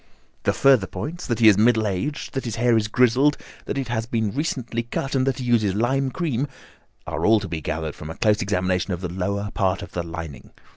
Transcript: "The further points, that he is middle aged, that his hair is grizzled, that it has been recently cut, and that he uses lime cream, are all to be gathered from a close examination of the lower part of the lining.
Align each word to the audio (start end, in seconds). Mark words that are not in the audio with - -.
"The 0.45 0.53
further 0.53 0.87
points, 0.87 1.27
that 1.27 1.37
he 1.37 1.47
is 1.47 1.59
middle 1.59 1.85
aged, 1.85 2.33
that 2.33 2.45
his 2.45 2.55
hair 2.55 2.75
is 2.75 2.87
grizzled, 2.87 3.37
that 3.65 3.77
it 3.77 3.87
has 3.89 4.07
been 4.07 4.31
recently 4.31 4.81
cut, 4.81 5.13
and 5.13 5.27
that 5.27 5.37
he 5.37 5.45
uses 5.45 5.75
lime 5.75 6.09
cream, 6.09 6.47
are 7.05 7.23
all 7.23 7.39
to 7.39 7.47
be 7.47 7.61
gathered 7.61 7.93
from 7.93 8.09
a 8.09 8.15
close 8.17 8.41
examination 8.41 8.93
of 8.95 9.01
the 9.01 9.13
lower 9.13 9.51
part 9.53 9.83
of 9.83 9.91
the 9.91 10.01
lining. 10.01 10.53